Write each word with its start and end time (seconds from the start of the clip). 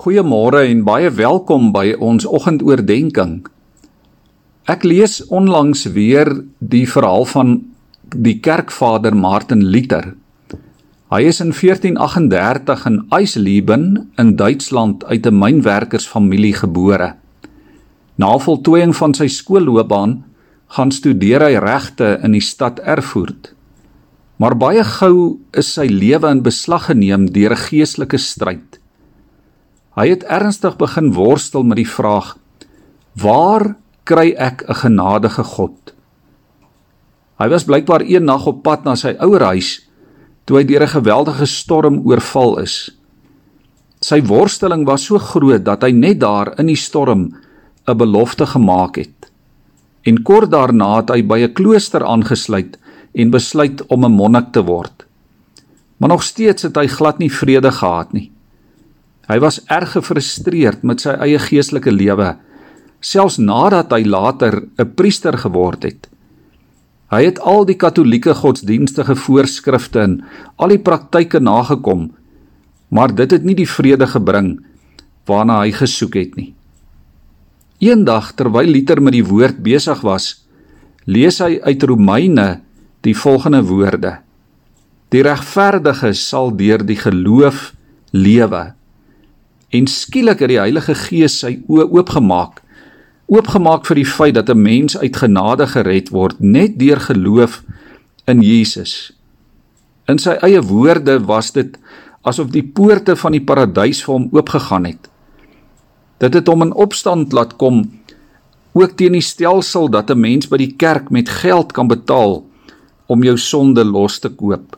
Goeiemôre 0.00 0.62
en 0.64 0.78
baie 0.80 1.10
welkom 1.12 1.74
by 1.74 1.90
ons 2.00 2.24
oggendoordenkings. 2.24 3.50
Ek 4.72 4.86
lees 4.88 5.18
onlangs 5.28 5.82
weer 5.92 6.30
die 6.56 6.86
verhaal 6.88 7.26
van 7.28 7.50
die 8.14 8.38
kerkvader 8.40 9.12
Martin 9.12 9.66
Luther. 9.74 10.14
Hy 11.12 11.20
is 11.28 11.42
in 11.44 11.52
1438 11.52 12.86
in 12.88 12.98
Eisleben 13.12 13.86
in 14.16 14.32
Duitsland 14.40 15.04
uit 15.04 15.26
'n 15.26 15.36
mynwerkersfamilie 15.36 16.54
gebore. 16.62 17.12
Na 18.16 18.38
voltooiing 18.38 18.96
van 18.96 19.12
sy 19.14 19.28
skoolloopbaan 19.28 20.24
gaan 20.78 20.90
studeer 20.90 21.44
hy 21.44 21.60
regte 21.60 22.18
in 22.24 22.32
die 22.32 22.46
stad 22.48 22.80
Erfurt. 22.80 23.52
Maar 24.38 24.56
baie 24.56 24.84
gou 24.84 25.40
is 25.52 25.74
sy 25.74 25.88
lewe 25.92 26.30
in 26.30 26.42
beslag 26.42 26.86
geneem 26.88 27.32
deur 27.32 27.52
'n 27.52 27.64
geestelike 27.68 28.16
stryd. 28.18 28.79
Hy 29.98 30.06
het 30.12 30.22
ernstig 30.30 30.76
begin 30.78 31.12
worstel 31.12 31.64
met 31.66 31.80
die 31.80 31.88
vraag: 31.88 32.36
Waar 33.18 33.76
kry 34.04 34.34
ek 34.38 34.62
'n 34.68 34.74
genadige 34.74 35.44
God? 35.44 35.94
Hy 37.40 37.48
was 37.48 37.64
blykbaar 37.64 38.04
een 38.04 38.24
nag 38.24 38.46
op 38.46 38.62
pad 38.62 38.84
na 38.84 38.94
sy 38.94 39.16
ouer 39.18 39.42
huis 39.42 39.88
toe 40.44 40.58
hy 40.58 40.64
deur 40.64 40.82
'n 40.82 40.94
geweldige 40.98 41.46
storm 41.46 42.02
oorval 42.06 42.58
is. 42.58 42.90
Sy 44.00 44.22
worsteling 44.22 44.86
was 44.86 45.04
so 45.04 45.18
groot 45.18 45.64
dat 45.64 45.82
hy 45.82 45.90
net 45.90 46.20
daar 46.20 46.58
in 46.58 46.66
die 46.66 46.76
storm 46.76 47.34
'n 47.86 47.96
belofte 47.96 48.46
gemaak 48.46 48.96
het. 48.96 49.30
En 50.02 50.22
kort 50.22 50.50
daarna 50.50 50.96
het 50.96 51.10
hy 51.10 51.22
by 51.22 51.38
'n 51.42 51.52
klooster 51.52 52.04
aangesluit 52.04 52.78
en 53.14 53.30
besluit 53.30 53.86
om 53.86 54.04
'n 54.04 54.12
monnik 54.12 54.52
te 54.52 54.62
word. 54.62 55.06
Maar 55.98 56.08
nog 56.08 56.22
steeds 56.22 56.62
het 56.62 56.76
hy 56.76 56.86
glad 56.86 57.18
nie 57.18 57.32
vrede 57.32 57.72
gehad 57.72 58.12
nie. 58.12 58.30
Hy 59.30 59.38
was 59.38 59.60
erg 59.70 59.92
gefrustreerd 59.94 60.82
met 60.82 61.04
sy 61.04 61.12
eie 61.22 61.38
geestelike 61.38 61.92
lewe, 61.94 62.32
selfs 62.98 63.38
nadat 63.38 63.92
hy 63.94 64.02
later 64.02 64.66
'n 64.78 64.94
priester 64.98 65.38
geword 65.38 65.84
het. 65.86 66.08
Hy 67.10 67.24
het 67.24 67.38
al 67.38 67.64
die 67.64 67.78
katolieke 67.78 68.34
godsdienstige 68.34 69.14
voorskrifte 69.14 70.00
en 70.00 70.24
al 70.58 70.74
die 70.74 70.82
praktyke 70.82 71.40
nagekom, 71.40 72.10
maar 72.90 73.14
dit 73.14 73.30
het 73.30 73.44
nie 73.44 73.54
die 73.54 73.70
vrede 73.70 74.06
gebring 74.06 74.58
waarna 75.26 75.60
hy 75.62 75.70
gesoek 75.70 76.14
het 76.14 76.36
nie. 76.36 76.54
Eendag 77.78 78.32
terwyl 78.34 78.66
Luther 78.66 79.00
met 79.00 79.12
die 79.12 79.24
woord 79.24 79.62
besig 79.62 80.02
was, 80.02 80.44
lees 81.06 81.38
hy 81.38 81.60
uit 81.62 81.82
Romeine 81.82 82.60
die 83.02 83.14
volgende 83.14 83.62
woorde: 83.62 84.18
Die 85.10 85.22
regverdige 85.22 86.12
sal 86.14 86.50
deur 86.56 86.84
die 86.84 86.98
geloof 86.98 87.74
lewe. 88.12 88.74
En 89.70 89.86
skielik 89.86 90.42
het 90.42 90.50
die 90.50 90.58
Heilige 90.58 90.94
Gees 90.98 91.38
sy 91.38 91.60
oë 91.70 91.86
oopgemaak. 91.94 92.58
Oopgemaak 93.30 93.86
vir 93.86 94.00
die 94.00 94.08
feit 94.08 94.34
dat 94.34 94.50
'n 94.50 94.62
mens 94.62 94.98
uit 94.98 95.16
genade 95.16 95.66
gered 95.66 96.10
word 96.10 96.40
net 96.40 96.78
deur 96.78 97.00
geloof 97.00 97.62
in 98.26 98.42
Jesus. 98.42 99.12
In 100.08 100.18
sy 100.18 100.34
eie 100.42 100.62
woorde 100.62 101.20
was 101.24 101.52
dit 101.52 101.78
asof 102.22 102.50
die 102.50 102.66
poorte 102.66 103.16
van 103.16 103.32
die 103.32 103.44
paradys 103.44 104.02
vir 104.04 104.14
hom 104.14 104.28
oopgegaan 104.32 104.84
het. 104.84 105.08
Dit 106.18 106.34
het 106.34 106.46
hom 106.46 106.62
in 106.62 106.74
opstand 106.74 107.32
laat 107.32 107.56
kom 107.56 107.84
ook 108.72 108.96
teen 108.96 109.12
die 109.12 109.24
stelsel 109.24 109.88
dat 109.88 110.10
'n 110.10 110.20
mens 110.20 110.48
by 110.48 110.56
die 110.56 110.74
kerk 110.76 111.10
met 111.10 111.28
geld 111.28 111.72
kan 111.72 111.88
betaal 111.88 112.44
om 113.06 113.22
jou 113.22 113.36
sonde 113.36 113.84
los 113.84 114.18
te 114.18 114.28
koop. 114.28 114.76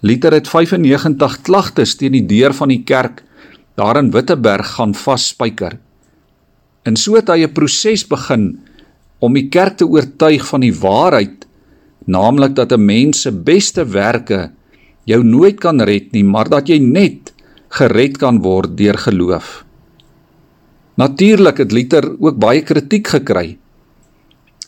Luther 0.00 0.32
het 0.32 0.48
95 0.48 1.40
klagtes 1.42 1.96
teen 1.96 2.12
die 2.12 2.26
deur 2.26 2.54
van 2.54 2.68
die 2.68 2.82
kerk 2.84 3.25
daar 3.76 3.98
in 4.00 4.10
Witteberg 4.10 4.74
gaan 4.76 4.94
vasspyker. 4.96 5.78
En 6.86 6.96
so 6.96 7.16
het 7.18 7.28
hy 7.28 7.44
'n 7.44 7.52
proses 7.52 8.06
begin 8.06 8.58
om 9.18 9.32
die 9.34 9.48
kerk 9.48 9.76
te 9.76 9.86
oortuig 9.86 10.46
van 10.46 10.60
die 10.60 10.74
waarheid, 10.74 11.46
naamlik 12.06 12.54
dat 12.54 12.72
'n 12.72 12.84
mens 12.84 13.20
se 13.22 13.32
beste 13.32 13.84
werke 13.84 14.50
jou 15.04 15.22
nooit 15.24 15.60
kan 15.60 15.80
red 15.80 16.12
nie, 16.12 16.24
maar 16.24 16.48
dat 16.48 16.68
jy 16.68 16.78
net 16.78 17.32
gered 17.68 18.18
kan 18.18 18.40
word 18.42 18.76
deur 18.76 18.98
geloof. 18.98 19.64
Natuurlik 20.96 21.56
het 21.56 21.72
Luther 21.72 22.16
ook 22.20 22.38
baie 22.38 22.62
kritiek 22.62 23.06
gekry. 23.06 23.58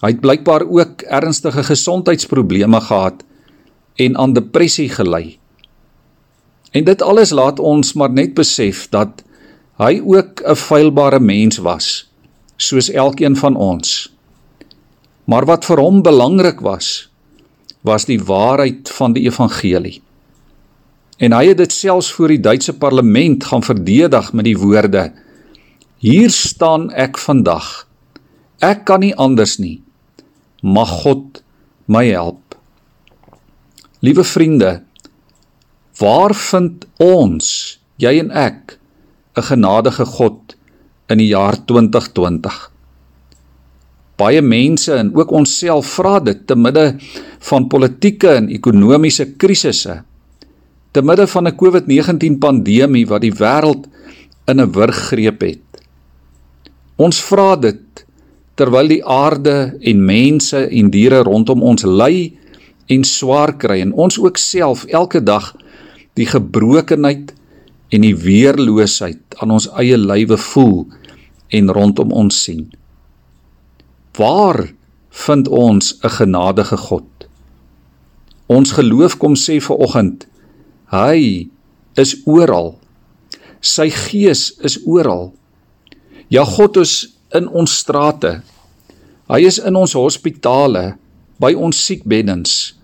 Hy 0.00 0.10
het 0.12 0.20
blykbaar 0.20 0.62
ook 0.69 1.02
ernstige 1.02 1.64
gesondheidsprobleme 1.64 2.80
gehad 2.80 3.25
en 3.96 4.16
aan 4.16 4.32
depressie 4.32 4.88
gely. 4.88 5.38
En 6.78 6.84
dit 6.86 7.02
alles 7.02 7.32
laat 7.34 7.58
ons 7.58 7.92
maar 7.98 8.12
net 8.14 8.36
besef 8.38 8.86
dat 8.94 9.24
hy 9.82 9.98
ook 9.98 10.42
'n 10.46 10.54
feilbare 10.54 11.20
mens 11.20 11.58
was, 11.58 12.10
soos 12.56 12.90
elkeen 12.90 13.36
van 13.36 13.56
ons. 13.56 14.12
Maar 15.24 15.44
wat 15.44 15.64
vir 15.64 15.78
hom 15.78 16.02
belangrik 16.02 16.60
was, 16.60 17.10
was 17.80 18.04
die 18.04 18.22
waarheid 18.22 18.90
van 18.90 19.12
die 19.12 19.26
evangelie. 19.26 20.02
En 21.18 21.32
hy 21.32 21.48
het 21.50 21.58
dit 21.58 21.72
selfs 21.72 22.12
voor 22.12 22.28
die 22.28 22.40
Duitse 22.40 22.72
parlement 22.78 23.44
gaan 23.44 23.62
verdedig 23.62 24.32
met 24.32 24.44
die 24.44 24.58
woorde: 24.58 25.12
Hier 25.98 26.30
staan 26.30 26.90
ek 26.90 27.18
vandag. 27.18 27.88
Ek 28.58 28.84
kan 28.84 29.00
nie 29.00 29.14
anders 29.16 29.58
nie. 29.58 29.82
Mag 30.62 30.88
God 31.02 31.42
my 31.86 32.06
help. 32.06 32.54
Liewe 33.98 34.24
vriende, 34.24 34.82
Waar 35.98 36.31
vind 36.34 36.84
ons, 37.03 37.47
jy 37.98 38.19
en 38.20 38.31
ek, 38.31 38.78
'n 39.34 39.42
genadige 39.42 40.04
God 40.06 40.54
in 41.10 41.19
die 41.19 41.31
jaar 41.34 41.59
2020? 41.66 42.70
Baie 44.16 44.42
mense 44.42 44.94
en 44.94 45.10
ook 45.14 45.31
onsself 45.31 45.87
vra 45.98 46.20
dit 46.20 46.47
te 46.47 46.54
midde 46.54 46.97
van 47.38 47.66
politieke 47.66 48.28
en 48.28 48.48
ekonomiese 48.48 49.34
krisisse, 49.37 50.03
te 50.92 51.03
midde 51.03 51.26
van 51.26 51.47
'n 51.47 51.56
COVID-19 51.56 52.38
pandemie 52.38 53.06
wat 53.06 53.20
die 53.20 53.34
wêreld 53.34 53.87
in 54.47 54.60
'n 54.60 54.72
wurg 54.72 54.97
greep 55.10 55.41
het. 55.41 55.66
Ons 56.97 57.22
vra 57.22 57.56
dit 57.56 58.06
terwyl 58.54 58.88
die 58.88 59.04
aarde 59.04 59.78
en 59.81 60.04
mense 60.04 60.69
en 60.69 60.91
diere 60.91 61.22
rondom 61.22 61.62
ons 61.62 61.82
ly 61.82 62.34
en 62.87 63.04
swaar 63.04 63.56
kry 63.56 63.81
en 63.81 63.92
ons 63.92 64.19
ook 64.19 64.37
self 64.37 64.84
elke 64.84 65.22
dag 65.22 65.54
die 66.18 66.28
gebrokenheid 66.28 67.32
en 67.94 68.04
die 68.04 68.16
weerloosheid 68.16 69.38
aan 69.40 69.54
ons 69.56 69.68
eie 69.80 69.96
lywe 69.98 70.36
voel 70.50 70.82
en 71.54 71.72
rondom 71.72 72.12
ons 72.12 72.42
sien. 72.44 72.66
Waar 74.18 74.74
vind 75.26 75.48
ons 75.48 75.94
'n 76.02 76.10
genadige 76.18 76.76
God? 76.76 77.08
Ons 78.46 78.72
geloof 78.72 79.16
kom 79.18 79.34
sê 79.36 79.60
ver 79.60 79.76
oggend, 79.76 80.26
hy 80.90 81.48
is 81.96 82.16
oral. 82.24 82.78
Sy 83.60 83.90
gees 83.90 84.54
is 84.62 84.78
oral. 84.86 85.32
Ja 86.28 86.44
God 86.44 86.76
is 86.76 87.16
in 87.34 87.48
ons 87.48 87.78
strate. 87.78 88.40
Hy 89.28 89.40
is 89.44 89.58
in 89.58 89.76
ons 89.76 89.92
hospitale, 89.92 90.96
by 91.38 91.54
ons 91.54 91.76
siekbeddens. 91.86 92.74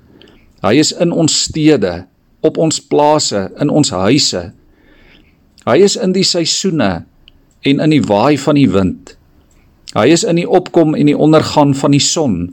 Hy 0.63 0.75
is 0.81 0.93
in 0.93 1.13
ons 1.13 1.43
stede 1.43 2.07
op 2.45 2.61
ons 2.61 2.81
plase, 2.81 3.49
in 3.61 3.73
ons 3.73 3.91
huise. 3.95 4.43
Hy 5.65 5.77
is 5.81 5.97
in 5.97 6.13
die 6.13 6.27
seisoene 6.29 7.07
en 7.65 7.81
in 7.81 7.95
die 7.95 8.03
waai 8.05 8.37
van 8.41 8.59
die 8.61 8.69
wind. 8.69 9.15
Hy 9.95 10.11
is 10.13 10.27
in 10.29 10.37
die 10.41 10.49
opkom 10.49 10.93
en 10.99 11.09
die 11.09 11.17
ondergang 11.17 11.73
van 11.79 11.95
die 11.97 12.03
son. 12.03 12.53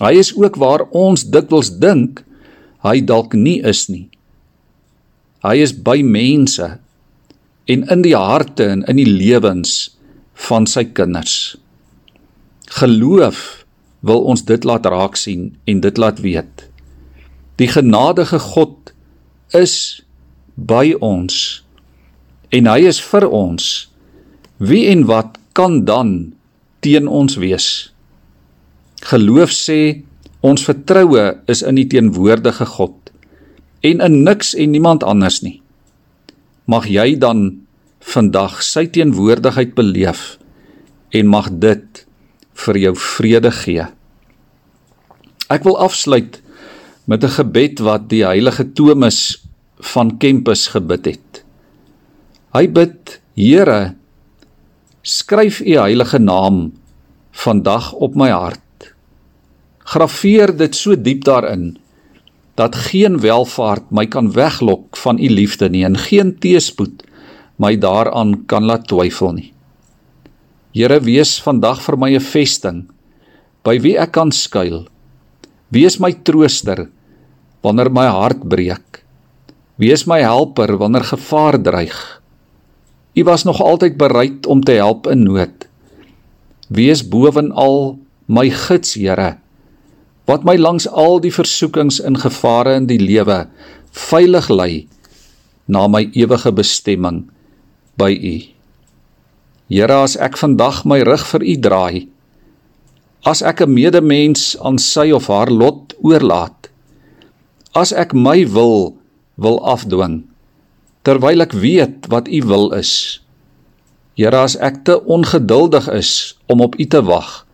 Hy 0.00 0.14
is 0.16 0.32
ook 0.36 0.56
waar 0.60 0.86
ons 0.96 1.26
dikwels 1.28 1.74
dink 1.82 2.22
hy 2.86 3.00
dalk 3.04 3.36
nie 3.36 3.58
is 3.66 3.88
nie. 3.92 4.06
Hy 5.44 5.56
is 5.60 5.74
by 5.76 6.00
mense 6.04 6.68
en 7.70 7.84
in 7.92 8.04
die 8.04 8.16
harte 8.16 8.70
en 8.72 8.84
in 8.88 9.00
die 9.00 9.08
lewens 9.08 9.92
van 10.48 10.66
sy 10.68 10.86
kinders. 10.96 11.58
Geloof 12.80 13.66
wil 14.06 14.24
ons 14.32 14.46
dit 14.48 14.64
laat 14.64 14.88
raak 14.88 15.18
sien 15.20 15.50
en 15.68 15.84
dit 15.84 16.00
laat 16.00 16.22
weet. 16.24 16.69
Die 17.60 17.68
genadige 17.68 18.38
God 18.40 18.94
is 19.52 20.00
by 20.56 20.94
ons 21.04 21.60
en 22.56 22.66
hy 22.66 22.86
is 22.88 22.98
vir 23.04 23.26
ons. 23.28 23.66
Wie 24.56 24.86
en 24.88 25.04
wat 25.10 25.36
kan 25.52 25.82
dan 25.84 26.32
teen 26.80 27.04
ons 27.04 27.36
wees? 27.40 27.68
Geloof 29.10 29.52
sê 29.52 30.02
ons 30.40 30.64
vertroue 30.64 31.26
is 31.52 31.60
in 31.60 31.76
die 31.76 31.86
teenwoordige 31.92 32.64
God 32.78 33.12
en 33.84 34.00
in 34.08 34.22
niks 34.24 34.54
en 34.56 34.72
niemand 34.72 35.04
anders 35.04 35.42
nie. 35.44 35.60
Mag 36.64 36.88
jy 36.88 37.12
dan 37.20 37.66
vandag 38.00 38.62
sy 38.64 38.86
teenwoordigheid 38.88 39.76
beleef 39.76 40.38
en 41.12 41.28
mag 41.28 41.52
dit 41.60 42.06
vir 42.64 42.84
jou 42.88 42.94
vrede 42.96 43.52
gee. 43.52 43.84
Ek 45.52 45.66
wil 45.68 45.76
afsluit 45.76 46.40
met 47.10 47.24
'n 47.26 47.34
gebed 47.42 47.82
wat 47.82 48.06
die 48.08 48.22
heilige 48.22 48.72
Thomas 48.72 49.42
van 49.92 50.18
Kempis 50.18 50.68
gebid 50.70 51.04
het. 51.04 51.44
Hy 52.54 52.68
bid 52.70 53.18
Here, 53.34 53.94
skryf 55.02 55.60
u 55.60 55.78
heilige 55.78 56.18
naam 56.18 56.72
vandag 57.32 57.92
op 57.92 58.14
my 58.14 58.30
hart. 58.30 58.94
Graweer 59.78 60.56
dit 60.56 60.74
so 60.76 60.94
diep 60.94 61.24
daarin 61.24 61.78
dat 62.54 62.76
geen 62.76 63.20
welvaart 63.20 63.90
my 63.90 64.06
kan 64.06 64.30
weglok 64.32 64.96
van 64.96 65.18
u 65.18 65.28
liefde 65.28 65.68
nie 65.68 65.84
en 65.84 65.96
geen 65.96 66.38
teëspoed 66.38 67.02
my 67.56 67.76
daaraan 67.76 68.44
kan 68.46 68.64
laat 68.64 68.86
twyfel 68.88 69.32
nie. 69.32 69.52
Here, 70.74 71.00
wees 71.00 71.40
vandag 71.42 71.82
vir 71.82 71.96
my 71.96 72.14
'n 72.14 72.20
vesting 72.20 72.90
by 73.64 73.80
wie 73.80 73.98
ek 73.98 74.12
kan 74.12 74.30
skuil. 74.32 74.86
Wees 75.70 75.98
my 75.98 76.12
trooster 76.12 76.88
wanneer 77.64 77.90
my 77.92 78.06
hart 78.08 78.42
breek. 78.48 79.02
Wees 79.80 80.04
my 80.04 80.20
helper 80.20 80.76
wanneer 80.76 81.04
gevaar 81.04 81.56
dreig. 81.62 81.96
U 83.16 83.24
was 83.24 83.44
nog 83.44 83.60
altyd 83.60 83.96
bereid 83.96 84.46
om 84.46 84.62
te 84.64 84.78
help 84.78 85.06
in 85.06 85.24
nood. 85.24 85.66
Wees 86.68 87.02
bovenal 87.02 87.98
my 88.26 88.50
gids, 88.50 88.94
Here, 88.94 89.38
wat 90.30 90.44
my 90.46 90.54
langs 90.56 90.86
al 90.86 91.18
die 91.18 91.32
versoekings 91.34 91.98
en 92.06 92.20
gevare 92.20 92.76
in 92.78 92.86
die 92.86 93.00
lewe 93.00 93.48
veilig 93.90 94.46
lei 94.52 94.86
na 95.66 95.88
my 95.90 96.04
ewige 96.14 96.52
bestemming 96.54 97.24
by 97.98 98.12
U. 98.14 98.36
Here, 99.70 99.96
as 100.02 100.16
ek 100.18 100.38
vandag 100.38 100.84
my 100.86 101.00
rug 101.06 101.24
vir 101.32 101.46
U 101.46 101.56
draai, 101.66 101.96
as 103.26 103.42
ek 103.42 103.62
'n 103.62 103.74
medemens 103.74 104.56
aan 104.62 104.78
sy 104.78 105.10
of 105.10 105.26
haar 105.28 105.50
lot 105.50 105.94
oorlaat, 106.02 106.59
as 107.76 107.92
ek 107.94 108.14
my 108.16 108.42
wil 108.50 108.96
wil 109.40 109.60
afdwing 109.62 110.24
terwyl 111.06 111.40
ek 111.40 111.54
weet 111.56 112.08
wat 112.12 112.28
u 112.28 112.40
wil 112.44 112.72
is. 112.76 113.20
Here, 114.18 114.36
as 114.36 114.58
ek 114.60 114.82
te 114.84 114.98
ongeduldig 115.00 115.86
is 115.96 116.36
om 116.50 116.60
op 116.60 116.76
u 116.76 116.84
te 116.84 117.00
wag, 117.00 117.46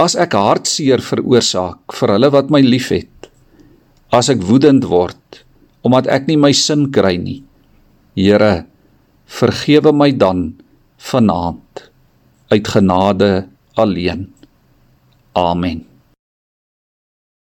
as 0.00 0.16
ek 0.18 0.34
hartseer 0.34 1.02
veroorsaak 1.04 1.94
vir 1.94 2.14
hulle 2.16 2.30
wat 2.34 2.50
my 2.50 2.62
liefhet, 2.64 3.30
as 4.10 4.32
ek 4.32 4.42
woedend 4.42 4.88
word 4.90 5.44
omdat 5.86 6.10
ek 6.12 6.26
nie 6.28 6.36
my 6.36 6.50
sin 6.52 6.90
kry 6.92 7.14
nie, 7.16 7.40
Here, 8.18 8.66
vergewe 9.30 9.94
my 9.94 10.10
dan 10.12 10.58
vanaand 10.98 11.86
uit 12.50 12.66
genade 12.68 13.46
alleen. 13.78 14.26
Amen. 15.38 15.89